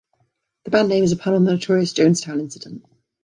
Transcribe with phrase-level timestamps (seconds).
[0.63, 2.83] The band name is a pun on the notorious Jonestown incident.